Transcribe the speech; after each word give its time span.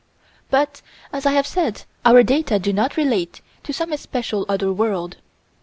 But, 0.49 0.81
as 1.13 1.27
I 1.27 1.33
have 1.33 1.45
said, 1.45 1.83
our 2.03 2.23
data 2.23 2.57
do 2.57 2.73
not 2.73 2.97
relate 2.97 3.41
to 3.61 3.71
some 3.71 3.91
especial 3.91 4.47
other 4.49 4.73
world. 4.73 5.17